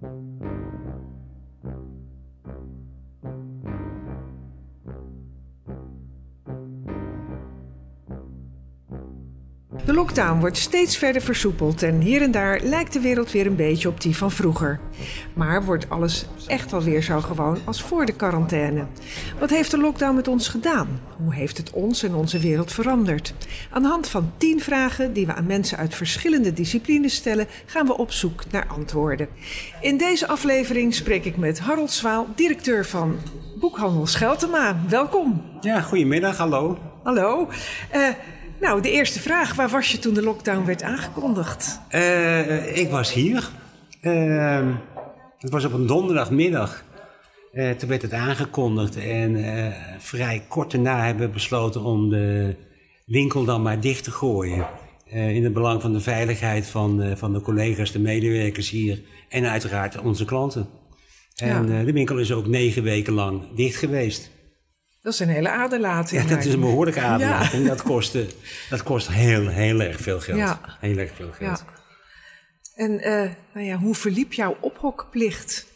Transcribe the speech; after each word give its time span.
Thank 0.00 0.42
you. 0.42 0.67
De 9.88 9.94
lockdown 9.94 10.40
wordt 10.40 10.56
steeds 10.56 10.96
verder 10.96 11.22
versoepeld 11.22 11.82
en 11.82 12.00
hier 12.00 12.22
en 12.22 12.30
daar 12.30 12.60
lijkt 12.62 12.92
de 12.92 13.00
wereld 13.00 13.32
weer 13.32 13.46
een 13.46 13.56
beetje 13.56 13.88
op 13.88 14.00
die 14.00 14.16
van 14.16 14.30
vroeger. 14.30 14.80
Maar 15.34 15.64
wordt 15.64 15.90
alles 15.90 16.26
echt 16.46 16.72
alweer 16.72 17.02
zo 17.02 17.20
gewoon 17.20 17.58
als 17.64 17.82
voor 17.82 18.06
de 18.06 18.12
quarantaine? 18.12 18.86
Wat 19.38 19.50
heeft 19.50 19.70
de 19.70 19.78
lockdown 19.78 20.14
met 20.14 20.28
ons 20.28 20.48
gedaan? 20.48 21.00
Hoe 21.16 21.34
heeft 21.34 21.56
het 21.56 21.70
ons 21.70 22.02
en 22.02 22.14
onze 22.14 22.38
wereld 22.38 22.72
veranderd? 22.72 23.34
Aan 23.70 23.82
de 23.82 23.88
hand 23.88 24.08
van 24.08 24.32
tien 24.36 24.60
vragen 24.60 25.12
die 25.12 25.26
we 25.26 25.34
aan 25.34 25.46
mensen 25.46 25.78
uit 25.78 25.94
verschillende 25.94 26.52
disciplines 26.52 27.14
stellen, 27.14 27.46
gaan 27.66 27.86
we 27.86 27.96
op 27.96 28.12
zoek 28.12 28.42
naar 28.50 28.66
antwoorden. 28.66 29.28
In 29.80 29.96
deze 29.96 30.26
aflevering 30.26 30.94
spreek 30.94 31.24
ik 31.24 31.36
met 31.36 31.60
Harold 31.60 31.90
Zwaal, 31.90 32.26
directeur 32.34 32.86
van 32.86 33.16
Boekhandel 33.60 34.06
Scheltema. 34.06 34.76
Welkom. 34.88 35.42
Ja, 35.60 35.80
goedemiddag, 35.80 36.36
hallo. 36.36 36.78
Hallo. 37.02 37.48
Uh, 37.94 38.08
nou, 38.60 38.82
de 38.82 38.90
eerste 38.90 39.20
vraag. 39.20 39.54
Waar 39.54 39.68
was 39.68 39.92
je 39.92 39.98
toen 39.98 40.14
de 40.14 40.22
lockdown 40.22 40.66
werd 40.66 40.82
aangekondigd? 40.82 41.80
Uh, 41.94 42.76
ik 42.76 42.90
was 42.90 43.12
hier. 43.12 43.48
Uh, 44.02 44.68
het 45.38 45.50
was 45.50 45.64
op 45.64 45.72
een 45.72 45.86
donderdagmiddag. 45.86 46.84
Uh, 47.52 47.70
toen 47.70 47.88
werd 47.88 48.02
het 48.02 48.12
aangekondigd 48.12 48.96
en 48.96 49.44
vrij 49.98 50.44
kort 50.48 50.70
daarna 50.70 51.04
hebben 51.04 51.26
we 51.26 51.32
besloten 51.32 51.82
om 51.82 52.08
de 52.08 52.56
winkel 53.06 53.44
dan 53.44 53.62
maar 53.62 53.80
dicht 53.80 54.04
te 54.04 54.10
gooien. 54.10 54.66
in 55.10 55.44
het 55.44 55.52
belang 55.52 55.82
van 55.82 55.92
de 55.92 56.00
veiligheid 56.00 56.66
van, 56.66 57.16
van 57.16 57.32
de 57.32 57.40
collega's, 57.40 57.92
de 57.92 57.98
medewerkers 57.98 58.70
hier 58.70 59.02
en 59.28 59.50
uiteraard 59.50 59.98
onze 59.98 60.24
klanten. 60.24 60.68
En 61.36 61.68
ja. 61.68 61.84
de 61.84 61.92
winkel 61.92 62.18
is 62.18 62.32
ook 62.32 62.46
negen 62.46 62.82
weken 62.82 63.12
lang 63.12 63.42
dicht 63.54 63.76
geweest. 63.76 64.30
Dat 65.02 65.12
is 65.12 65.18
een 65.18 65.28
hele 65.28 65.48
aderlating. 65.48 66.22
Ja, 66.22 66.28
dat 66.28 66.44
is 66.44 66.52
een 66.52 66.60
behoorlijke 66.60 67.00
aderlating. 67.00 67.62
Ja. 67.62 67.68
Dat, 67.68 67.82
kost, 67.82 68.18
dat 68.70 68.82
kost 68.82 69.08
heel, 69.08 69.48
heel 69.48 69.80
erg 69.80 70.00
veel 70.00 70.20
geld. 70.20 70.38
Ja. 70.38 70.76
Heel 70.80 70.96
erg 70.96 71.14
veel 71.14 71.30
geld. 71.32 71.64
Ja. 71.66 71.76
En 72.74 72.92
uh, 72.92 73.30
nou 73.54 73.66
ja, 73.66 73.76
hoe 73.76 73.94
verliep 73.94 74.32
jouw 74.32 74.56
ophokplicht? 74.60 75.66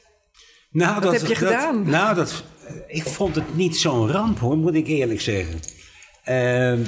Nou, 0.70 0.94
Wat 0.94 1.02
dat, 1.02 1.12
heb 1.12 1.22
je 1.22 1.28
dat, 1.28 1.38
gedaan? 1.38 1.88
Nou, 1.88 2.14
dat, 2.14 2.44
ik 2.86 3.02
vond 3.02 3.34
het 3.34 3.56
niet 3.56 3.76
zo'n 3.76 4.10
ramp 4.10 4.38
hoor, 4.38 4.56
moet 4.56 4.74
ik 4.74 4.86
eerlijk 4.86 5.20
zeggen. 5.20 5.54
Uh, 5.54 6.86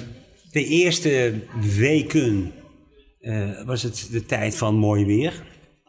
de 0.51 0.65
eerste 0.65 1.41
weken 1.77 2.53
uh, 3.21 3.65
was 3.65 3.83
het 3.83 4.09
de 4.11 4.27
tijd 4.27 4.57
van 4.57 4.75
mooi 4.75 5.05
weer. 5.05 5.43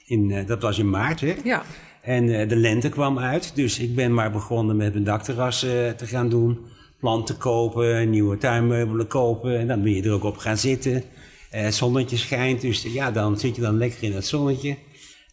In, 0.05 0.45
dat 0.45 0.61
was 0.61 0.77
in 0.77 0.89
maart, 0.89 1.19
hè? 1.19 1.35
Ja. 1.43 1.63
En 2.05 2.27
uh, 2.27 2.49
de 2.49 2.55
lente 2.55 2.89
kwam 2.89 3.19
uit, 3.19 3.51
dus 3.55 3.79
ik 3.79 3.95
ben 3.95 4.13
maar 4.13 4.31
begonnen 4.31 4.75
met 4.75 4.93
mijn 4.93 5.05
dakterras 5.05 5.63
uh, 5.63 5.89
te 5.89 6.05
gaan 6.05 6.29
doen. 6.29 6.59
Planten 6.99 7.37
kopen, 7.37 8.09
nieuwe 8.09 8.37
tuinmeubelen 8.37 9.07
kopen 9.07 9.59
en 9.59 9.67
dan 9.67 9.81
ben 9.81 9.95
je 9.95 10.03
er 10.03 10.11
ook 10.11 10.23
op 10.23 10.37
gaan 10.37 10.57
zitten. 10.57 10.93
Uh, 10.93 11.01
het 11.49 11.75
zonnetje 11.75 12.17
schijnt, 12.17 12.61
dus 12.61 12.83
ja, 12.83 13.11
dan 13.11 13.39
zit 13.39 13.55
je 13.55 13.61
dan 13.61 13.77
lekker 13.77 14.03
in 14.03 14.13
het 14.13 14.25
zonnetje. 14.25 14.75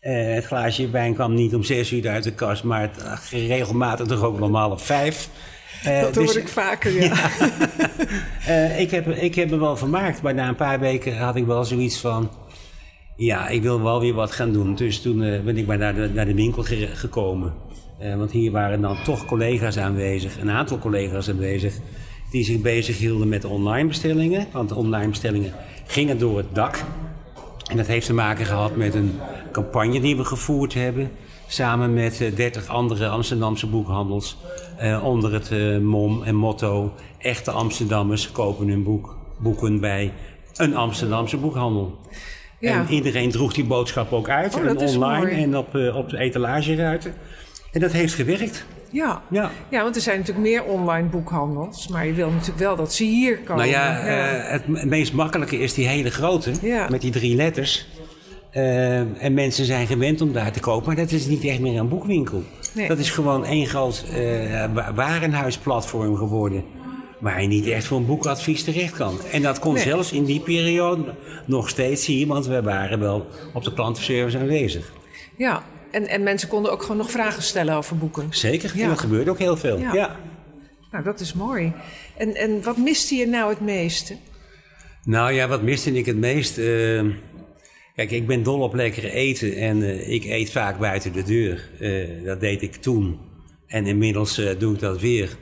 het 0.01 0.45
glaasje 0.45 0.91
wijn 0.91 1.15
kwam 1.15 1.35
niet 1.35 1.55
om 1.55 1.63
zes 1.63 1.93
uur 1.93 2.09
uit 2.09 2.25
de 2.25 2.33
kast, 2.33 2.65
maar 2.65 2.81
het, 2.81 3.29
regelmatig 3.31 4.07
toch 4.07 4.23
ook 4.23 4.39
normaal 4.39 4.71
om 4.71 4.79
vijf. 4.79 5.29
dat 5.85 6.15
hoor 6.15 6.27
dus, 6.27 6.37
ik 6.37 6.49
vaker, 6.49 7.03
ja. 7.03 7.15
ja. 8.47 8.53
ik, 8.77 8.91
heb, 8.91 9.09
ik 9.09 9.35
heb 9.35 9.51
me 9.51 9.59
wel 9.59 9.77
vermaakt, 9.77 10.23
maar 10.23 10.35
na 10.35 10.49
een 10.49 10.55
paar 10.55 10.81
weken 10.81 11.17
had 11.17 11.37
ik 11.37 11.47
wel 11.47 11.65
zoiets 11.65 12.01
van... 12.01 12.31
Ja, 13.17 13.49
ik 13.49 13.63
wil 13.63 13.83
wel 13.83 14.01
weer 14.01 14.15
wat 14.15 14.33
gaan 14.33 14.53
doen. 14.53 14.75
Dus 14.75 15.01
toen 15.01 15.23
uh, 15.23 15.41
ben 15.41 15.57
ik 15.57 15.67
maar 15.67 15.79
naar 15.79 15.95
de, 15.95 16.11
naar 16.15 16.27
de 16.27 16.35
winkel 16.35 16.63
ge 16.63 16.89
gekomen. 16.93 17.55
Uh, 18.03 18.17
want 18.17 18.31
hier 18.31 18.51
waren 18.51 18.81
dan 18.81 18.97
toch 19.05 19.25
collega's 19.25 19.79
aanwezig, 19.79 20.41
een 20.41 20.51
aantal 20.51 20.79
collega's 20.79 21.29
aanwezig, 21.29 21.75
die 22.31 22.45
zich 22.45 22.61
bezig 22.61 22.99
hielden 22.99 23.29
met 23.29 23.45
online 23.45 23.89
bestellingen. 23.89 24.47
Want 24.53 24.73
online 24.73 25.09
bestellingen 25.09 25.53
gingen 25.87 26.19
door 26.19 26.37
het 26.37 26.55
dak. 26.55 26.85
En 27.71 27.77
dat 27.77 27.87
heeft 27.87 28.07
te 28.07 28.15
maken 28.15 28.47
gehad 28.47 28.77
met 28.77 28.95
een 28.95 29.19
campagne 29.53 30.01
die 30.01 30.17
we 30.17 30.25
gevoerd 30.25 30.75
hebben. 30.75 31.11
Samen 31.47 31.95
met 31.95 32.21
uh, 32.21 32.37
30 32.37 32.67
andere 32.67 33.09
Amsterdamse 33.09 33.67
boekhandels. 33.67 34.37
onder 35.03 35.33
het 35.33 35.81
mom 35.83 36.23
en 36.23 36.35
motto: 36.35 36.93
Echte 37.19 37.51
Amsterdammers 37.51 38.33
kopen 38.33 38.69
hun 38.69 38.83
boek, 38.83 39.17
boeken 39.39 39.81
bij 39.81 40.13
een 40.57 40.77
Amsterdamse 40.77 41.37
boekhandel. 41.37 41.99
Ja. 42.63 42.79
En 42.79 42.87
iedereen 42.89 43.31
droeg 43.31 43.53
die 43.53 43.65
boodschap 43.65 44.13
ook 44.13 44.29
uit. 44.29 44.55
Oh, 44.55 44.67
en 44.67 44.77
online 44.77 45.31
en 45.31 45.57
op, 45.57 45.75
uh, 45.75 45.97
op 45.97 46.09
de 46.09 46.19
etalageruiten. 46.19 47.15
En 47.73 47.81
dat 47.81 47.93
heeft 47.93 48.15
gewerkt. 48.15 48.65
Ja. 48.91 49.23
ja. 49.31 49.51
ja, 49.71 49.83
want 49.83 49.97
er 49.97 50.03
zijn 50.03 50.19
natuurlijk 50.19 50.47
meer 50.47 50.65
online 50.65 51.09
boekhandels. 51.09 51.89
Maar 51.89 52.07
je 52.07 52.13
wil 52.13 52.31
natuurlijk 52.31 52.59
wel 52.59 52.77
dat 52.77 52.95
ze 52.95 53.05
hier 53.05 53.39
komen. 53.39 53.57
Nou 53.57 53.69
ja, 53.69 54.07
ja. 54.07 54.45
Uh, 54.45 54.51
het 54.51 54.85
meest 54.85 55.13
makkelijke 55.13 55.59
is 55.59 55.75
die 55.75 55.87
hele 55.87 56.11
grote. 56.11 56.53
Ja. 56.63 56.89
Met 56.91 57.01
die 57.01 57.11
drie 57.11 57.37
letters. 57.37 57.87
Uh, 58.53 59.23
en 59.25 59.35
mensen 59.35 59.65
zijn 59.65 59.87
gewend 59.87 60.21
om 60.21 60.33
daar 60.33 60.53
te 60.53 60.61
kopen. 60.61 60.87
Maar 60.87 60.97
dat 60.97 61.13
is 61.13 61.27
niet 61.27 61.45
echt 61.45 61.61
meer 61.61 61.79
een 61.79 61.89
boekwinkel. 61.89 62.43
Nee. 62.75 62.89
Dat 62.89 62.99
is 62.99 63.11
gewoon 63.11 63.45
één 63.45 63.67
groot 63.67 64.05
warenhuisplatform 64.95 66.17
geworden 66.17 66.65
waar 67.23 67.43
je 67.43 67.49
niet 67.49 67.67
echt 67.67 67.85
voor 67.85 67.99
een 67.99 68.07
boekadvies 68.07 68.65
terecht 68.65 68.93
kan. 68.93 69.21
En 69.33 69.43
dat 69.43 69.59
kon 69.59 69.75
nee. 69.75 69.83
zelfs 69.83 70.13
in 70.13 70.25
die 70.25 70.41
periode 70.41 71.15
nog 71.47 71.69
steeds 71.69 72.07
hier, 72.07 72.27
want 72.27 72.47
we 72.47 72.63
waren 72.63 73.01
wel 73.01 73.27
op 73.53 73.65
de 73.65 73.73
klantenservice 73.75 74.39
aanwezig. 74.39 74.93
Ja, 75.37 75.63
en, 75.91 76.09
en 76.09 76.23
mensen 76.23 76.49
konden 76.49 76.73
ook 76.73 76.83
gewoon 76.83 76.97
nog 76.97 77.11
vragen 77.11 77.43
stellen 77.43 77.75
over 77.75 77.99
boeken. 77.99 78.27
Zeker, 78.31 78.73
ja. 78.75 78.89
dat 78.89 79.01
gebeurde 79.01 79.31
ook 79.31 79.39
heel 79.39 79.57
veel. 79.57 79.79
Ja. 79.79 79.93
ja. 79.93 80.17
Nou, 80.91 81.05
dat 81.05 81.21
is 81.21 81.33
mooi. 81.33 81.73
En, 82.17 82.35
en 82.35 82.63
wat 82.63 82.77
miste 82.77 83.15
je 83.15 83.27
nou 83.27 83.51
het 83.51 83.61
meeste? 83.61 84.17
Nou 85.05 85.33
ja, 85.33 85.49
wat 85.49 85.63
miste 85.63 85.93
ik 85.93 86.07
het 86.07 86.17
meest? 86.17 86.59
Uh, 86.59 87.03
kijk, 87.95 88.11
ik 88.11 88.27
ben 88.27 88.43
dol 88.43 88.61
op 88.61 88.75
lekkere 88.75 89.11
eten 89.11 89.57
en 89.57 89.81
uh, 89.81 90.09
ik 90.09 90.25
eet 90.25 90.51
vaak 90.51 90.79
buiten 90.79 91.13
de 91.13 91.23
deur. 91.23 91.69
Uh, 91.81 92.25
dat 92.25 92.41
deed 92.41 92.63
ik 92.63 92.75
toen. 92.75 93.19
En 93.67 93.87
inmiddels 93.87 94.41
doe 94.59 94.75
ik 94.75 94.81
dat 94.81 95.01
weer. 95.01 95.37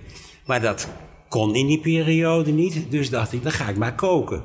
Maar 0.47 0.61
dat 0.61 0.89
kon 1.31 1.55
in 1.55 1.67
die 1.67 1.81
periode 1.81 2.51
niet, 2.51 2.91
dus 2.91 3.11
dacht 3.11 3.33
ik, 3.33 3.43
dan 3.43 3.53
ga 3.53 3.69
ik 3.69 3.77
maar 3.77 3.95
koken. 3.95 4.43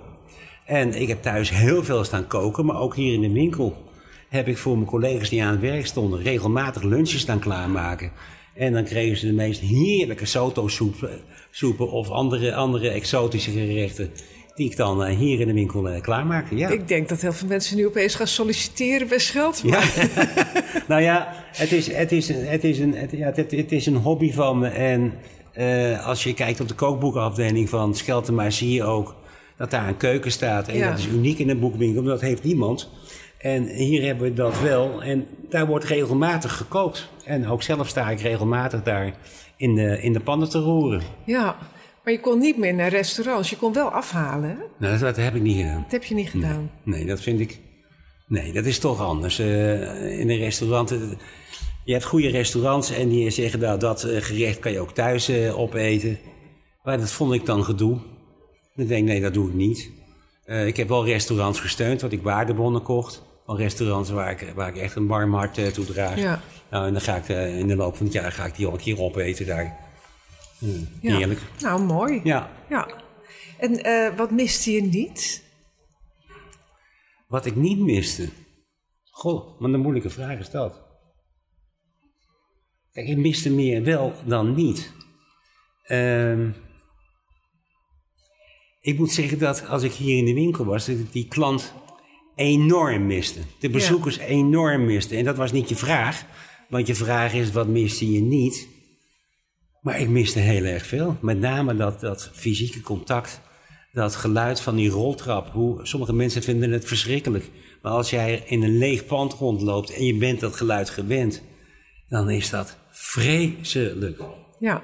En 0.65 1.01
ik 1.01 1.07
heb 1.07 1.21
thuis 1.21 1.49
heel 1.49 1.83
veel 1.83 2.03
staan 2.03 2.27
koken, 2.27 2.65
maar 2.65 2.79
ook 2.79 2.95
hier 2.95 3.13
in 3.13 3.21
de 3.21 3.31
winkel 3.31 3.83
heb 4.29 4.47
ik 4.47 4.57
voor 4.57 4.75
mijn 4.75 4.89
collega's 4.89 5.29
die 5.29 5.43
aan 5.43 5.51
het 5.51 5.61
werk 5.61 5.85
stonden 5.85 6.21
regelmatig 6.21 6.83
lunches 6.83 7.21
staan 7.21 7.39
klaarmaken. 7.39 8.11
En 8.53 8.73
dan 8.73 8.83
kregen 8.83 9.17
ze 9.17 9.25
de 9.25 9.33
meest 9.33 9.59
heerlijke 9.59 10.25
soto-soepen 10.25 11.91
of 11.91 12.09
andere, 12.09 12.55
andere 12.55 12.89
exotische 12.89 13.51
gerechten. 13.51 14.11
Die 14.55 14.69
ik 14.69 14.77
dan 14.77 15.07
uh, 15.07 15.17
hier 15.17 15.39
in 15.39 15.47
de 15.47 15.53
winkel 15.53 15.89
uh, 15.89 16.01
klaarmaakte. 16.01 16.55
Ja. 16.55 16.69
Ik 16.69 16.87
denk 16.87 17.09
dat 17.09 17.21
heel 17.21 17.33
veel 17.33 17.47
mensen 17.47 17.77
nu 17.77 17.85
opeens 17.85 18.15
gaan 18.15 18.27
solliciteren 18.27 19.07
bij 19.07 19.19
Scheld. 19.19 19.61
Ja. 19.63 19.81
nou 20.87 21.01
ja, 21.01 21.33
het 21.51 21.71
is, 21.71 21.93
het, 21.93 22.11
is, 22.11 22.27
het, 22.27 22.63
is 22.63 22.79
een, 22.79 22.95
het, 22.95 23.11
ja, 23.11 23.31
het, 23.33 23.51
het 23.51 23.71
is 23.71 23.85
een 23.85 23.95
hobby 23.95 24.31
van 24.31 24.59
me. 24.59 24.67
En 24.67 25.13
uh, 25.57 26.07
als 26.07 26.23
je 26.23 26.33
kijkt 26.33 26.59
op 26.59 26.67
de 26.67 26.73
kookboekenafdeling 26.73 27.69
van 27.69 27.95
Scheltema, 27.95 28.49
zie 28.49 28.73
je 28.73 28.83
ook 28.83 29.15
dat 29.57 29.71
daar 29.71 29.87
een 29.87 29.97
keuken 29.97 30.31
staat. 30.31 30.67
En 30.67 30.77
ja. 30.77 30.89
dat 30.89 30.99
is 30.99 31.07
uniek 31.07 31.39
in 31.39 31.49
een 31.49 31.59
boekwinkel, 31.59 32.03
dat 32.03 32.21
heeft 32.21 32.43
niemand. 32.43 32.89
En 33.37 33.63
hier 33.63 34.03
hebben 34.03 34.23
we 34.23 34.33
dat 34.33 34.61
wel. 34.61 35.03
En 35.03 35.27
daar 35.49 35.67
wordt 35.67 35.85
regelmatig 35.85 36.57
gekookt. 36.57 37.09
En 37.23 37.47
ook 37.47 37.63
zelf 37.63 37.87
sta 37.87 38.09
ik 38.09 38.19
regelmatig 38.19 38.83
daar 38.83 39.13
in 39.57 39.75
de, 39.75 40.01
in 40.01 40.13
de 40.13 40.19
pannen 40.19 40.49
te 40.49 40.59
roeren. 40.59 41.01
Ja, 41.25 41.57
maar 42.03 42.13
je 42.13 42.19
kon 42.19 42.39
niet 42.39 42.57
meer 42.57 42.73
naar 42.73 42.89
restaurants. 42.89 43.49
Je 43.49 43.57
kon 43.57 43.73
wel 43.73 43.89
afhalen. 43.89 44.49
Hè? 44.49 44.55
Nou, 44.55 44.91
dat, 44.91 44.99
dat, 44.99 45.15
heb 45.15 45.35
ik 45.35 45.41
niet 45.41 45.57
gedaan. 45.57 45.81
Dat 45.81 45.91
heb 45.91 46.03
je 46.03 46.15
niet 46.15 46.29
gedaan. 46.29 46.71
Nee, 46.83 46.95
nee 46.97 47.05
dat 47.05 47.21
vind 47.21 47.39
ik. 47.39 47.59
Nee, 48.27 48.53
dat 48.53 48.65
is 48.65 48.79
toch 48.79 49.01
anders. 49.01 49.39
Uh, 49.39 50.19
in 50.19 50.29
een 50.29 50.37
restaurant. 50.37 50.95
Je 51.85 51.91
hebt 51.91 52.05
goede 52.05 52.29
restaurants 52.29 52.91
en 52.91 53.09
die 53.09 53.29
zeggen 53.29 53.59
nou, 53.59 53.79
dat 53.79 54.01
gerecht 54.01 54.59
kan 54.59 54.71
je 54.71 54.79
ook 54.79 54.91
thuis 54.91 55.29
uh, 55.29 55.59
opeten. 55.59 56.19
Maar 56.83 56.97
dat 56.97 57.11
vond 57.11 57.33
ik 57.33 57.45
dan 57.45 57.63
gedoe. 57.63 57.99
Dan 58.75 58.87
denk 58.87 59.01
ik, 59.01 59.07
nee, 59.07 59.21
dat 59.21 59.33
doe 59.33 59.47
ik 59.47 59.53
niet. 59.53 59.91
Uh, 60.45 60.67
ik 60.67 60.77
heb 60.77 60.87
wel 60.87 61.05
restaurants 61.05 61.59
gesteund, 61.59 62.01
wat 62.01 62.11
ik 62.11 62.21
waardebonnen 62.21 62.81
kocht. 62.81 63.23
Van 63.45 63.55
restaurants 63.55 64.09
waar 64.09 64.31
ik, 64.31 64.51
waar 64.55 64.67
ik 64.67 64.75
echt 64.75 64.95
een 64.95 65.07
warm 65.07 65.33
hart 65.33 65.57
uh, 65.57 65.67
toe 65.67 65.85
draag. 65.85 66.19
Ja. 66.19 66.41
Nou, 66.69 66.87
en 66.87 66.93
dan 66.93 67.01
ga 67.01 67.15
ik 67.15 67.27
in 67.59 67.67
de 67.67 67.75
loop 67.75 67.95
van 67.95 68.05
het 68.05 68.15
jaar 68.15 68.31
ga 68.31 68.45
ik 68.45 68.55
die 68.55 68.65
al 68.65 68.71
een 68.71 68.79
keer 68.79 69.01
opeten 69.01 69.45
daar. 69.45 69.77
Mm, 70.59 70.87
ja. 71.01 71.17
Heerlijk. 71.17 71.41
Nou, 71.59 71.81
mooi. 71.81 72.21
Ja. 72.23 72.51
ja. 72.69 72.87
En 73.57 74.15
wat 74.15 74.31
miste 74.31 74.71
je 74.71 74.81
niet? 74.81 75.43
Wat 77.27 77.45
ik 77.45 77.55
niet 77.55 77.79
miste? 77.79 78.29
Goh, 79.03 79.59
wat 79.59 79.73
een 79.73 79.79
moeilijke 79.79 80.09
vraag 80.09 80.39
is 80.39 80.49
dat. 80.49 80.84
Kijk, 82.95 83.07
ik 83.07 83.17
miste 83.17 83.49
meer 83.49 83.83
wel 83.83 84.13
dan 84.25 84.53
niet. 84.53 84.91
Uh, 85.87 86.47
ik 88.81 88.97
moet 88.97 89.11
zeggen 89.11 89.39
dat 89.39 89.67
als 89.67 89.83
ik 89.83 89.91
hier 89.91 90.17
in 90.17 90.25
de 90.25 90.33
winkel 90.33 90.65
was, 90.65 90.85
dat 90.85 90.97
ik 90.97 91.11
die 91.11 91.27
klant 91.27 91.73
enorm 92.35 93.05
miste. 93.05 93.39
De 93.59 93.69
bezoekers 93.69 94.17
enorm 94.17 94.85
misten. 94.85 95.17
En 95.17 95.23
dat 95.23 95.37
was 95.37 95.51
niet 95.51 95.69
je 95.69 95.75
vraag. 95.75 96.25
Want 96.69 96.87
je 96.87 96.95
vraag 96.95 97.33
is, 97.33 97.51
wat 97.51 97.67
miste 97.67 98.11
je 98.11 98.21
niet? 98.21 98.67
Maar 99.81 99.99
ik 99.99 100.09
miste 100.09 100.39
heel 100.39 100.63
erg 100.63 100.85
veel. 100.85 101.17
Met 101.21 101.39
name 101.39 101.75
dat, 101.75 101.99
dat 101.99 102.29
fysieke 102.33 102.81
contact. 102.81 103.41
Dat 103.91 104.15
geluid 104.15 104.61
van 104.61 104.75
die 104.75 104.89
roltrap. 104.89 105.51
Hoe, 105.51 105.85
sommige 105.85 106.13
mensen 106.13 106.43
vinden 106.43 106.71
het 106.71 106.85
verschrikkelijk. 106.85 107.49
Maar 107.81 107.91
als 107.91 108.09
jij 108.09 108.43
in 108.45 108.63
een 108.63 108.77
leeg 108.77 109.05
pand 109.05 109.33
rondloopt 109.33 109.93
en 109.93 110.05
je 110.05 110.17
bent 110.17 110.39
dat 110.39 110.55
geluid 110.55 110.89
gewend, 110.89 111.41
dan 112.07 112.29
is 112.29 112.49
dat 112.49 112.83
vreselijk. 112.97 114.21
Ja. 114.59 114.81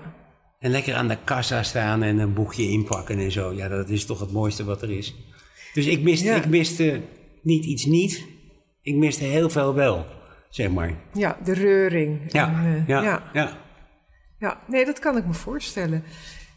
En 0.59 0.71
lekker 0.71 0.95
aan 0.95 1.07
de 1.07 1.17
kassa 1.23 1.63
staan 1.63 2.03
en 2.03 2.17
een 2.19 2.33
boekje 2.33 2.63
inpakken 2.69 3.19
en 3.19 3.31
zo. 3.31 3.53
Ja, 3.53 3.67
dat 3.67 3.89
is 3.89 4.05
toch 4.05 4.19
het 4.19 4.31
mooiste 4.31 4.63
wat 4.63 4.81
er 4.81 4.89
is. 4.91 5.15
Dus 5.73 5.85
ik 5.85 6.01
miste, 6.01 6.25
Ja. 6.25 6.35
ik 6.35 6.45
miste 6.47 7.01
niet 7.41 7.65
iets 7.65 7.85
niet. 7.85 8.25
Ik 8.81 8.95
miste 8.95 9.23
heel 9.23 9.49
veel 9.49 9.73
wel, 9.73 10.05
zeg 10.49 10.69
maar. 10.71 10.93
Ja, 11.13 11.37
de 11.43 11.53
reuring. 11.53 12.21
Ja, 12.27 12.47
En, 12.47 12.75
eh, 12.75 12.87
ja, 12.87 13.01
ja. 13.03 13.23
ja. 13.33 13.57
Ja, 14.37 14.59
nee, 14.67 14.85
dat 14.85 14.99
kan 14.99 15.17
ik 15.17 15.25
me 15.25 15.33
voorstellen. 15.33 16.03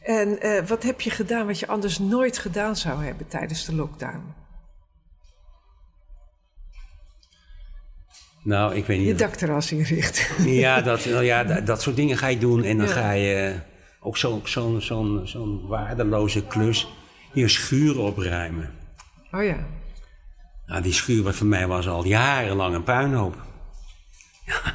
En 0.03 0.41
eh, 0.41 0.67
wat 0.67 0.83
heb 0.83 1.01
je 1.01 1.11
gedaan 1.11 1.47
wat 1.47 1.59
je 1.59 1.67
anders 1.67 1.99
nooit 1.99 2.39
gedaan 2.39 2.77
zou 2.77 3.05
hebben 3.05 3.27
tijdens 3.27 3.65
de 3.65 3.75
lockdown? 3.75 4.35
Nou, 8.45 8.75
ik 8.75 8.85
weet 8.87 8.99
niet. 8.99 9.07
Je 9.07 9.15
dakterras 9.15 9.73
inrichten. 9.73 10.25
Ja, 10.53 10.81
dat, 10.81 11.05
nou 11.05 11.25
ja, 11.25 11.45
dat, 11.45 11.67
dat 11.67 11.83
soort 11.83 11.97
dingen 11.97 12.17
ga 12.19 12.27
je 12.27 12.39
doen. 12.39 12.63
En 12.65 12.77
dan 12.79 12.87
Ja. 12.87 12.93
ga 12.93 13.11
je 13.11 13.55
ook 14.01 14.17
zo'n 14.17 14.41
zo'n 14.45 14.81
zo'n 14.81 15.21
zo'n 15.25 15.67
waardeloze 15.67 16.45
klus, 16.47 16.89
je 17.33 17.49
schuur 17.49 17.99
opruimen. 17.99 18.71
Oh 19.33 19.45
ja. 19.45 19.57
Nou, 20.67 20.83
die 20.83 20.93
schuur 20.93 21.23
was 21.23 21.37
voor 21.37 21.47
mij 21.47 21.67
was 21.67 21.89
al 21.89 22.05
jarenlang 22.07 22.75
een 22.75 22.83
puinhoop. 22.83 23.37
Ja, 24.47 24.75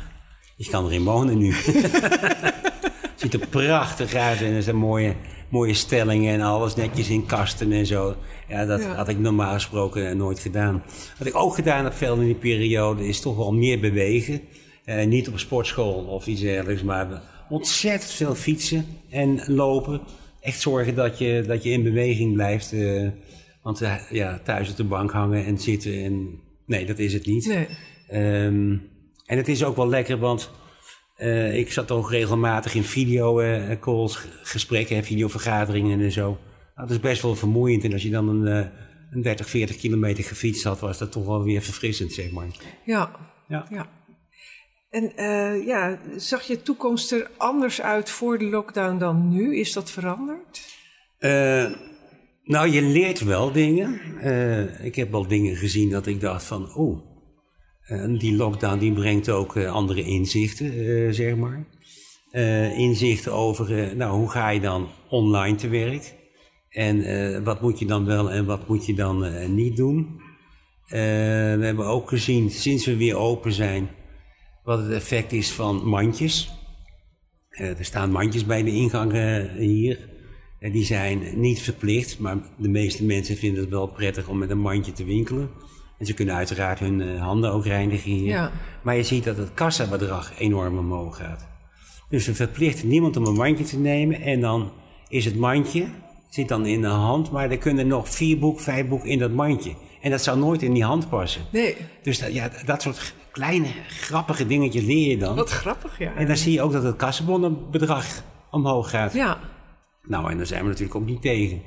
je 0.56 0.70
kan 0.70 0.86
erin 0.86 1.04
wonen 1.04 1.38
nu. 1.38 1.54
Ziet 3.20 3.34
er 3.34 3.48
prachtig 3.48 4.14
uit 4.14 4.42
en 4.42 4.54
er 4.54 4.64
zijn 4.64 4.76
mooie, 4.76 5.14
mooie 5.50 5.74
stellingen 5.74 6.34
en 6.34 6.42
alles 6.42 6.76
netjes 6.76 7.10
in 7.10 7.26
kasten 7.26 7.72
en 7.72 7.86
zo. 7.86 8.16
Ja, 8.48 8.66
dat 8.66 8.82
Ja. 8.82 8.96
had 8.96 9.08
ik 9.10 9.20
normaal 9.20 9.54
gesproken 9.54 10.18
nooit 10.18 10.40
gedaan. 10.40 10.84
Wat 11.18 11.28
ik 11.28 11.36
ook 11.36 11.56
gedaan 11.56 11.84
heb 11.84 11.94
veel 11.94 12.16
in 12.16 12.26
die 12.26 12.36
periode 12.36 13.08
is 13.08 13.20
toch 13.22 13.36
wel 13.36 13.54
meer 13.54 13.80
bewegen. 13.80 14.42
Eh, 14.86 15.06
niet 15.06 15.28
op 15.30 15.40
sportschool 15.40 15.94
of 16.06 16.28
iets 16.28 16.42
dergelijks, 16.42 16.84
maar 16.84 17.22
ontzettend 17.50 18.12
veel 18.12 18.36
fietsen 18.36 18.86
en 19.10 19.42
lopen. 19.48 20.02
Echt 20.42 20.60
zorgen 20.62 20.96
dat 20.96 21.18
je, 21.18 21.44
dat 21.48 21.64
je 21.64 21.70
in 21.70 21.84
beweging 21.84 22.34
blijft. 22.34 22.74
eh, 22.74 23.08
want 23.64 23.82
eh, 23.82 23.96
ja, 24.10 24.40
thuis 24.44 24.70
op 24.70 24.76
de 24.78 24.84
bank 24.84 25.12
hangen 25.12 25.46
en 25.46 25.58
zitten 25.60 26.04
en... 26.04 26.40
Nee, 26.66 26.86
dat 26.86 27.00
is 27.00 27.14
het 27.14 27.26
niet. 27.26 27.48
Nee. 27.48 27.68
Ehm, 28.08 28.78
en 29.26 29.38
het 29.38 29.48
is 29.48 29.64
ook 29.64 29.76
wel 29.76 29.88
lekker, 29.90 30.18
want 30.20 30.52
eh, 31.20 31.58
ik 31.58 31.72
zat 31.72 31.92
ook 31.92 32.12
regelmatig 32.12 32.76
in 32.76 32.84
video-calls, 32.84 34.26
gesprekken 34.44 34.96
en 34.96 35.04
videovergaderingen 35.04 36.00
en 36.00 36.12
zo. 36.12 36.38
Nou, 36.76 36.88
dat 36.88 36.90
is 36.90 37.00
best 37.00 37.22
wel 37.22 37.36
vermoeiend. 37.36 37.84
En 37.84 37.94
als 37.94 38.04
je 38.04 38.10
dan 38.10 38.30
een, 38.30 38.48
eh, 38.48 38.70
een 39.12 39.22
30, 39.22 39.50
40 39.50 39.76
kilometer 39.76 40.24
gefietst 40.24 40.64
had, 40.64 40.80
was 40.80 40.98
dat 40.98 41.12
toch 41.12 41.26
wel 41.26 41.44
weer 41.44 41.62
verfrissend, 41.62 42.14
zeg 42.14 42.32
maar. 42.32 42.48
Ja. 42.86 43.12
Ja. 43.48 43.66
ja. 43.70 43.90
En 44.90 45.16
eh, 45.16 45.66
ja, 45.66 46.00
zag 46.16 46.44
je 46.44 46.62
toekomst 46.62 47.12
er 47.12 47.30
anders 47.38 47.82
uit 47.82 48.10
voor 48.10 48.38
de 48.38 48.46
lockdown 48.46 48.98
dan 48.98 49.30
nu? 49.30 49.58
Is 49.58 49.74
dat 49.74 49.92
veranderd? 49.92 50.78
Eh, 51.18 51.72
nou, 52.44 52.70
je 52.70 52.82
leert 52.82 53.24
wel 53.24 53.52
dingen. 53.52 54.00
Eh, 54.22 54.86
ik 54.86 54.96
heb 54.96 55.12
wel 55.12 55.28
dingen 55.28 55.56
gezien 55.56 55.90
dat 55.90 56.08
ik 56.08 56.22
dacht 56.22 56.44
van, 56.44 56.76
oh, 56.76 57.09
eh, 57.90 58.20
die 58.20 58.36
lockdown 58.36 58.80
die 58.80 58.94
brengt 58.94 59.30
ook 59.30 59.56
eh, 59.56 59.72
andere 59.72 60.04
inzichten, 60.04 60.72
eh, 60.72 61.12
zeg 61.14 61.36
maar. 61.36 61.66
Inzichten 62.78 63.34
over, 63.34 63.96
nou, 63.96 64.18
hoe 64.18 64.30
ga 64.30 64.50
je 64.50 64.60
dan 64.60 64.88
online 65.10 65.56
te 65.56 65.68
werk? 65.68 66.16
En 66.70 67.44
wat 67.44 67.62
moet 67.62 67.80
je 67.80 67.86
dan 67.86 68.06
wel 68.06 68.32
en 68.32 68.46
wat 68.46 68.68
moet 68.68 68.86
je 68.86 68.94
dan 68.94 69.26
niet 69.56 69.76
doen? 69.76 70.22
We 70.88 71.60
hebben 71.62 71.86
ook 71.86 72.10
gezien, 72.10 72.50
sinds 72.50 72.86
we 72.86 72.98
weer 72.98 73.16
open 73.16 73.52
zijn, 73.52 73.90
wat 74.64 74.80
het 74.80 74.92
effect 74.92 75.32
is 75.32 75.52
van 75.52 75.88
mandjes. 75.88 76.52
Er 77.50 77.86
staan 77.86 78.12
mandjes 78.12 78.46
bij 78.46 78.64
de 78.64 78.72
ingang 78.72 79.12
hier. 79.58 80.10
Die 80.60 80.86
zijn 80.86 81.40
niet 81.40 81.62
verplicht, 81.62 82.20
maar 82.20 82.38
de 82.58 82.70
meeste 82.70 83.04
mensen 83.04 83.38
vinden 83.38 83.62
het 83.62 83.70
wel 83.70 83.88
prettig 83.88 84.28
om 84.28 84.38
met 84.38 84.50
een 84.50 84.60
mandje 84.60 84.92
te 84.92 85.06
winkelen. 85.06 85.50
En 86.00 86.06
ze 86.06 86.14
kunnen 86.14 86.36
uiteraard 86.36 86.80
hun 86.80 87.02
eh, 87.02 87.22
handen 87.22 87.52
ook 87.52 87.66
reinigen 87.66 88.12
hier. 88.12 88.26
Ja. 88.26 88.52
Maar 88.82 88.96
je 88.96 89.04
ziet 89.04 89.24
dat 89.24 89.38
het 89.38 89.54
kassabedrag 89.54 90.40
enorm 90.40 90.78
omhoog 90.78 91.18
gaat. 91.18 91.48
Dus 92.10 92.26
we 92.26 92.36
verplichten 92.36 92.88
niemand 92.88 93.18
om 93.18 93.26
een 93.26 93.34
mandje 93.34 93.64
te 93.64 93.80
nemen. 93.80 94.22
En 94.22 94.42
dan 94.42 94.72
is 95.08 95.26
het 95.26 95.36
mandje, 95.36 95.86
zit 96.30 96.48
dan 96.48 96.66
in 96.66 96.82
de 96.82 96.88
hand, 96.88 97.32
maar 97.32 97.52
er 97.52 97.58
kunnen 97.58 97.88
nog 97.88 98.10
vier 98.10 98.40
boek, 98.40 98.60
vijf 98.60 98.88
boek 98.88 99.04
in 99.04 99.20
dat 99.20 99.32
mandje. 99.32 99.74
En 100.02 100.12
dat 100.12 100.24
zou 100.24 100.40
nooit 100.40 100.62
in 100.62 100.74
die 100.74 100.84
hand 100.84 101.10
passen. 101.10 101.42
Nee. 101.52 101.76
Dus 102.02 102.20
dat, 102.20 102.34
ja, 102.34 102.50
dat 102.66 102.82
soort 102.82 103.14
kleine, 103.32 103.68
grappige 103.88 104.48
dingetjes 104.48 104.84
leer 104.84 105.10
je 105.10 105.18
dan. 105.18 105.36
Wat 105.36 105.50
grappig, 105.50 106.00
ja. 106.00 106.14
En 106.16 106.28
dan 106.28 106.38
zie 106.38 106.54
je 106.54 106.62
ook 106.62 106.72
dat 106.72 106.84
het 106.84 106.96
kassenbonnenbedrag 106.96 108.24
omhoog 108.52 108.90
gaat. 108.90 109.14
Ja. 109.14 109.40
Nou, 110.04 110.32
en 110.32 110.38
daar 110.38 110.46
zijn 110.46 110.62
we 110.62 110.68
natuurlijk 110.68 110.96
ook 110.96 111.06
niet 111.06 111.22
tegen. 111.22 111.62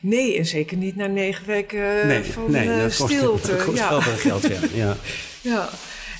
Nee, 0.00 0.38
en 0.38 0.46
zeker 0.46 0.76
niet 0.76 0.96
na 0.96 1.06
negen 1.06 1.46
weken 1.46 2.06
nee, 2.06 2.24
van 2.24 2.50
nee, 2.50 2.70
eh, 2.70 2.78
dat 2.78 2.96
kost, 2.96 3.14
stilte. 3.14 3.56
kost 3.64 3.78
ja. 3.78 3.90
wel 3.90 4.00
veel 4.02 4.16
geld, 4.16 4.42
ja. 4.42 4.58
ja. 4.74 4.96
Ja. 5.40 5.68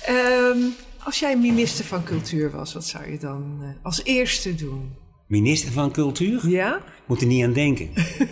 Ehm, 0.05 0.59
als 1.05 1.19
jij 1.19 1.37
minister 1.37 1.85
van 1.85 2.05
Cultuur 2.05 2.51
was, 2.51 2.75
wat 2.75 2.85
zou 2.85 3.11
je 3.11 3.19
dan 3.19 3.59
eh, 3.61 3.69
als 3.83 4.01
eerste 4.05 4.55
doen? 4.55 4.93
Minister 5.27 5.73
van 5.73 5.93
Cultuur? 5.93 6.49
Ja? 6.49 6.81
Moet 7.07 7.21
er 7.21 7.27
niet 7.27 7.45
aan 7.45 7.53
denken. 7.53 7.91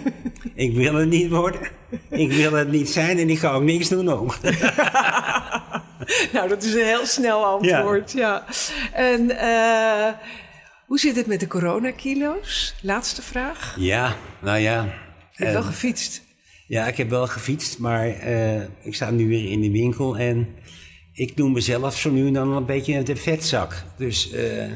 ik 0.54 0.74
wil 0.74 0.94
het 0.94 1.08
niet 1.08 1.30
worden. 1.30 1.60
Ik 2.08 2.32
wil 2.32 2.52
het 2.52 2.70
niet 2.70 2.88
zijn 2.88 3.19
en 3.19 3.30
ik 3.30 3.38
ga 3.38 3.52
ook 3.52 3.62
niks 3.62 3.88
doen 3.88 4.08
ook. 4.08 4.34
Nou, 6.32 6.48
dat 6.48 6.62
is 6.62 6.74
een 6.74 6.84
heel 6.84 7.06
snel 7.06 7.44
antwoord, 7.44 8.12
ja. 8.12 8.44
En 8.92 9.38
eh, 9.38 10.12
hoe 10.86 10.98
zit 10.98 11.16
het 11.16 11.26
met 11.26 11.40
de 11.40 11.46
coronakilo's? 11.46 12.74
Laatste 12.80 13.22
vraag. 13.22 13.76
ja, 13.78 14.16
nou 14.40 14.58
ja. 14.58 14.94
Je 15.37 15.44
hebt 15.44 15.52
wel 15.52 15.62
gefietst. 15.62 16.23
Ja, 16.67 16.87
ik 16.87 16.96
heb 16.96 17.11
wel 17.11 17.26
gefietst, 17.26 17.79
maar 17.79 18.06
eh, 18.08 18.62
ik 18.62 18.94
sta 18.94 19.11
nu 19.11 19.29
weer 19.29 19.50
in 19.50 19.61
de 19.61 19.70
winkel 19.70 20.17
en 20.17 20.49
ik 21.12 21.37
noem 21.37 21.52
mezelf 21.52 21.99
zo 21.99 22.11
nu 22.11 22.26
en 22.26 22.32
dan 22.32 22.52
een 22.52 22.67
beetje 22.67 23.03
de 23.03 23.17
vetzak. 23.17 23.84
Dus, 23.96 24.32
eh, 24.32 24.70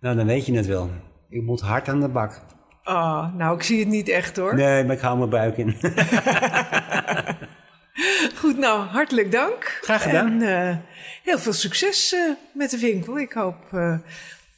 nou 0.00 0.16
dan 0.16 0.26
weet 0.26 0.46
je 0.46 0.52
het 0.56 0.66
wel. 0.66 0.90
Ik 1.28 1.42
moet 1.42 1.60
hard 1.60 1.88
aan 1.88 2.00
de 2.00 2.08
bak. 2.08 2.40
Ah, 2.82 3.34
nou, 3.34 3.56
ik 3.56 3.62
zie 3.62 3.78
het 3.78 3.88
niet 3.88 4.08
echt 4.08 4.36
hoor. 4.36 4.54
Nee, 4.54 4.84
maar 4.84 4.96
ik 4.96 5.02
hou 5.02 5.18
mijn 5.18 5.30
buik 5.30 5.56
in. 5.56 5.76
Goed, 8.40 8.58
nou, 8.58 8.86
hartelijk 8.86 9.32
dank. 9.32 9.78
Graag 9.80 10.02
gedaan. 10.02 10.42
En 10.42 10.68
eh, 10.68 10.76
heel 11.22 11.38
veel 11.38 11.52
succes 11.52 12.14
met 12.54 12.70
de 12.70 12.78
winkel. 12.78 13.18
Ik 13.18 13.32
hoop 13.32 13.56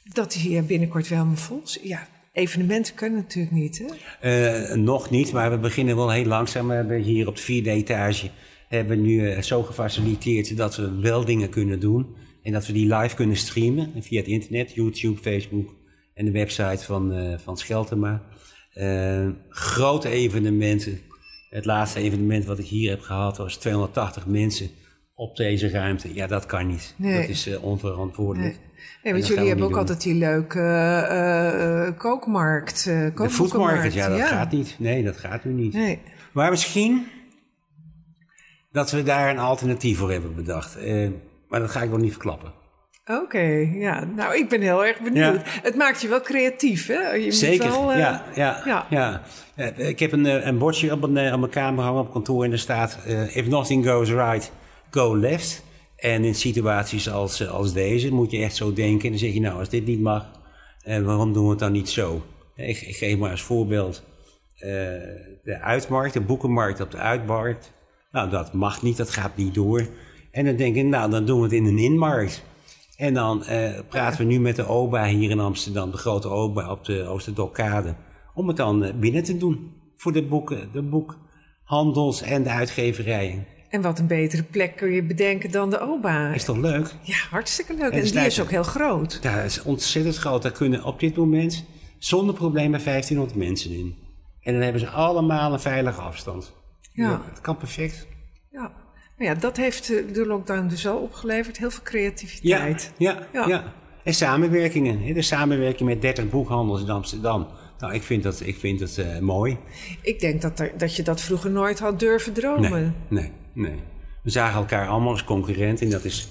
dat 0.04 0.32
hier 0.32 0.64
binnenkort 0.64 1.08
wel 1.08 1.30
vol 1.34 1.60
is. 1.64 1.78
Ja, 1.82 2.06
evenementen 2.32 2.94
kunnen 2.94 3.18
natuurlijk 3.18 3.54
niet, 3.54 3.82
hè? 4.20 4.70
Eh, 4.70 4.76
nog 4.76 5.10
niet, 5.10 5.32
maar 5.32 5.50
we 5.50 5.58
beginnen 5.58 5.96
wel 5.96 6.10
heel 6.10 6.24
langzaam. 6.24 6.68
We 6.68 6.74
hebben 6.74 7.00
hier 7.00 7.28
op 7.28 7.36
de 7.36 7.42
vierde 7.42 7.70
etage 7.70 8.30
hebben 8.68 8.96
we 8.96 9.02
nu 9.02 9.30
eh, 9.30 9.42
zo 9.42 9.62
gefaciliteerd 9.62 10.56
dat 10.56 10.76
we 10.76 11.00
wel 11.00 11.24
dingen 11.24 11.48
kunnen 11.48 11.80
doen. 11.80 12.16
En 12.42 12.52
dat 12.52 12.66
we 12.66 12.72
die 12.72 12.94
live 12.94 13.14
kunnen 13.14 13.36
streamen 13.36 13.92
via 14.02 14.18
het 14.18 14.28
internet, 14.28 14.74
YouTube, 14.74 15.20
Facebook 15.20 15.74
en 16.14 16.24
de 16.24 16.30
website 16.30 16.84
van, 16.84 17.12
eh 17.12 17.38
van 17.38 17.56
Scheltema. 17.56 18.22
Grote 19.48 20.08
evenementen. 20.08 21.00
Het 21.50 21.64
laatste 21.64 22.00
evenement 22.00 22.44
wat 22.44 22.58
ik 22.58 22.66
hier 22.66 22.90
heb 22.90 23.00
gehad 23.00 23.36
was 23.36 23.56
280 23.56 24.26
mensen 24.26 24.70
op 25.14 25.36
deze 25.36 25.68
ruimte. 25.70 26.14
Ja, 26.14 26.26
dat 26.26 26.46
kan 26.46 26.66
niet. 26.66 26.94
Nee. 26.96 27.20
Dat 27.20 27.28
is 27.28 27.46
eh, 27.46 27.64
onverantwoordelijk. 27.64 28.52
Nee, 28.58 28.80
En 29.02 29.12
want 29.12 29.26
jullie 29.26 29.46
hebben 29.46 29.64
ook 29.64 29.70
doen. 29.70 29.78
altijd 29.80 30.02
die 30.02 30.14
leuke 30.14 30.60
eh, 30.60 31.98
kookmarkt. 31.98 32.86
eh, 32.86 33.16
De 33.16 33.30
foodmarket, 33.30 33.94
ja, 33.94 34.08
dat 34.08 34.20
gaat 34.20 34.50
niet. 34.52 34.76
Nee, 34.78 35.04
dat 35.04 35.16
gaat 35.16 35.44
nu 35.44 35.52
niet. 35.52 35.72
Nee. 35.72 36.00
Maar 36.32 36.50
misschien 36.50 37.06
dat 38.72 38.90
we 38.90 39.02
daar 39.02 39.30
een 39.30 39.38
alternatief 39.38 39.98
voor 39.98 40.10
hebben 40.12 40.34
bedacht. 40.34 40.78
Maar 41.48 41.60
dat 41.60 41.70
ga 41.70 41.82
ik 41.82 41.90
nog 41.90 42.00
niet 42.00 42.12
verklappen. 42.12 42.52
Oké, 43.22 43.68
ja. 43.72 44.04
Nou, 44.04 44.36
ik 44.36 44.48
ben 44.48 44.60
heel 44.60 44.84
erg 44.86 45.00
benieuwd. 45.00 45.34
Ja. 45.34 45.42
Het 45.62 45.76
maakt 45.76 46.00
je 46.02 46.08
wel 46.08 46.20
creatief, 46.20 46.86
hè? 46.86 47.10
Je 47.12 47.24
moet 47.24 47.34
Zeker, 47.34 47.68
wel, 47.68 47.92
ja, 47.92 48.24
ja, 48.34 48.62
ja. 48.64 48.86
ja. 48.90 49.22
Ik 49.76 49.98
heb 49.98 50.12
een, 50.12 50.46
een 50.48 50.58
bordje 50.58 50.92
op, 50.92 51.02
een, 51.02 51.32
op 51.32 51.38
mijn 51.40 51.50
kamer 51.50 51.84
hangen 51.84 52.00
op 52.00 52.12
kantoor 52.12 52.44
en 52.44 52.52
er 52.52 52.58
staat... 52.58 52.98
if 53.32 53.48
nothing 53.48 53.86
goes 53.88 54.08
right, 54.10 54.52
go 54.94 55.16
left. 55.16 55.64
En 55.96 56.24
in 56.24 56.34
situaties 56.34 57.10
als, 57.10 57.40
eh, 57.40 57.48
als 57.48 57.72
deze 57.72 58.12
moet 58.12 58.30
je 58.30 58.38
echt 58.38 58.56
zo 58.56 58.72
denken. 58.72 59.04
En 59.04 59.10
dan 59.10 59.18
zeg 59.18 59.32
je, 59.32 59.40
nou, 59.40 59.58
als 59.58 59.68
dit 59.68 59.86
niet 59.86 60.00
mag, 60.00 60.30
eh, 60.82 61.02
waarom 61.02 61.32
doen 61.32 61.44
we 61.44 61.50
het 61.50 61.58
dan 61.58 61.72
niet 61.72 61.88
zo? 61.88 62.22
Ik, 62.54 62.76
geef 62.76 63.18
maar 63.18 63.30
als 63.30 63.42
voorbeeld 63.42 64.02
eh, 64.58 64.70
de 65.42 65.58
uitmarkt, 65.60 66.12
de 66.12 66.20
boekenmarkt 66.20 66.80
op 66.80 66.90
de 66.90 66.96
uitmarkt. 66.96 67.72
Nou, 68.12 68.30
dat 68.30 68.52
mag 68.52 68.82
niet, 68.82 68.96
dat 68.96 69.10
gaat 69.10 69.36
niet 69.36 69.54
door. 69.54 69.88
En 70.30 70.44
dan 70.44 70.56
denk 70.56 70.76
ik, 70.76 70.84
nou, 70.84 71.10
dan 71.10 71.24
doen 71.24 71.36
we 71.38 71.44
het 71.44 71.52
in 71.52 71.66
een 71.66 71.78
inmarkt. 71.78 72.42
En 72.96 73.14
dan 73.14 73.44
eh, 73.44 73.78
praten 73.88 74.18
we 74.18 74.24
nu 74.24 74.40
met 74.40 74.56
de 74.56 74.66
OBA 74.66 75.06
hier 75.06 75.30
in 75.30 75.40
Amsterdam, 75.40 75.90
de 75.90 75.96
grote 75.96 76.28
OBA 76.28 76.70
op 76.70 76.84
de 76.84 77.06
Oosterdokade, 77.06 77.94
om 78.34 78.48
het 78.48 78.56
dan 78.56 78.92
binnen 79.00 79.22
te 79.22 79.36
doen 79.36 79.72
voor 79.96 80.12
de 80.12 80.24
boeken, 80.26 80.72
de 80.72 80.82
boekhandels 80.82 82.22
en 82.22 82.42
de 82.42 82.50
uitgeverijen. 82.50 83.46
En 83.72 83.80
wat 83.82 83.98
een 83.98 84.06
betere 84.06 84.42
plek 84.42 84.76
kun 84.76 84.90
je 84.92 85.02
bedenken 85.02 85.50
dan 85.50 85.70
de 85.70 85.80
OBA. 85.80 86.32
Is 86.34 86.44
toch 86.44 86.56
leuk? 86.56 86.94
Ja, 87.02 87.16
hartstikke 87.30 87.74
leuk. 87.74 87.92
En 87.92 88.02
die 88.02 88.20
is 88.20 88.40
ook 88.40 88.50
heel 88.50 88.62
groot. 88.62 89.22
Daar 89.22 89.44
is 89.44 89.62
ontzettend 89.62 90.16
groot. 90.16 90.42
Daar 90.42 90.52
kunnen 90.52 90.84
op 90.84 91.00
dit 91.00 91.16
moment 91.16 91.64
zonder 91.98 92.34
problemen 92.34 92.84
1500 92.84 93.38
mensen 93.38 93.70
in. 93.70 93.96
En 94.42 94.52
dan 94.52 94.62
hebben 94.62 94.80
ze 94.80 94.88
allemaal 94.88 95.52
een 95.52 95.60
veilige 95.60 96.00
afstand. 96.00 96.52
Ja. 96.92 97.22
het 97.28 97.40
kan 97.40 97.56
perfect. 97.56 98.06
Ja. 98.50 98.72
Nou 99.18 99.30
ja, 99.30 99.34
dat 99.34 99.56
heeft 99.56 99.90
eh, 99.92 100.14
de 100.14 100.26
lockdown 100.26 100.68
dus 100.68 100.82
wel 100.82 100.96
opgeleverd. 100.96 101.58
Heel 101.58 101.70
veel 101.70 101.82
Ja, 101.84 101.90
creativiteit. 101.90 102.92
ja, 102.96 103.26
Ja. 103.32 103.46
ja. 103.46 103.72
En 104.04 104.14
samenwerkingen. 104.14 105.14
De 105.14 105.22
samenwerking 105.22 105.88
met 105.88 106.02
30 106.02 106.28
boekhandels 106.30 106.80
in 106.82 106.90
Amsterdam. 106.90 107.46
Nou, 107.78 107.94
ik 107.94 108.02
vind 108.02 108.22
dat, 108.22 108.40
ik 108.44 108.56
vind 108.56 108.78
dat 108.78 108.96
eh, 108.96 109.18
mooi. 109.18 109.58
Ik 110.02 110.20
denk 110.20 110.42
dat, 110.42 110.60
er, 110.60 110.72
dat 110.76 110.96
je 110.96 111.02
dat 111.02 111.20
vroeger 111.20 111.50
nooit 111.50 111.78
had 111.78 112.00
durven 112.00 112.32
dromen. 112.32 112.70
Nee, 113.08 113.20
nee, 113.22 113.30
nee. 113.52 113.80
We 114.22 114.30
zagen 114.30 114.58
elkaar 114.58 114.88
allemaal 114.88 115.10
als 115.10 115.24
concurrent 115.24 115.80
en 115.80 115.90
dat 115.90 116.04
is 116.04 116.28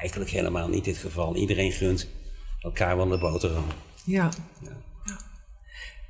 eigenlijk 0.00 0.30
helemaal 0.30 0.68
niet 0.68 0.86
het 0.86 0.96
geval. 0.96 1.36
Iedereen 1.36 1.72
gunt 1.72 2.08
elkaar 2.60 2.96
wel 2.96 3.08
de 3.08 3.18
boterham. 3.18 3.64
Ja. 4.04 4.28
ja. 4.62 5.16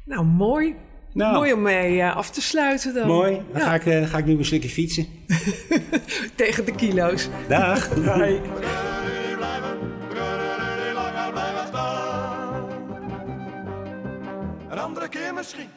Nou, 0.04 0.25
mooi. 0.25 0.75
Nou. 1.12 1.35
Mooi 1.35 1.52
om 1.52 1.62
mee 1.62 2.00
eh, 2.00 2.16
af 2.16 2.30
te 2.30 2.40
sluiten 2.40 2.94
dan. 2.94 3.06
Mooi, 3.06 3.40
dan 3.52 3.61
Ja, 3.61 3.66
ga, 3.66 3.75
ik, 3.75 3.87
eh, 3.87 4.06
ga 4.09 4.18
ik 4.18 4.25
nu 4.25 4.38
een 4.38 4.44
stukje 4.44 4.68
fietsen. 4.68 5.06
Tegen 6.37 6.64
de 6.64 6.73
kilo's. 6.73 7.28
Dag. 7.49 7.94
Bye. 7.94 8.40
Een 14.68 14.78
andere 14.78 15.09
keer 15.09 15.35
misschien. 15.35 15.68